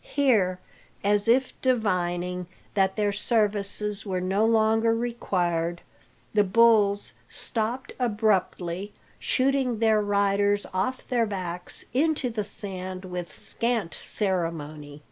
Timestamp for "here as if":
0.00-1.52